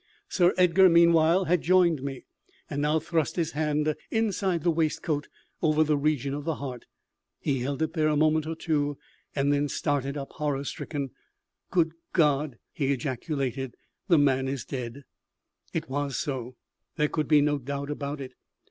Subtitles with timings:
[0.27, 2.25] Sir Edgar, meanwhile, had joined me,
[2.71, 5.27] and now thrust his hand inside the waistcoat,
[5.61, 6.85] over the region of the heart.
[7.39, 8.97] He held it there a moment or two,
[9.35, 11.11] and then started up, horror stricken.
[11.69, 13.75] "Good God!" he ejaculated,
[14.07, 15.03] "the man is dead!"
[15.71, 16.55] It was so.
[16.95, 18.33] There could be no doubt about it.